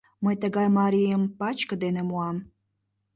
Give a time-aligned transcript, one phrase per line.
[0.23, 2.37] —Мый тыгай марийым пачке дене муам.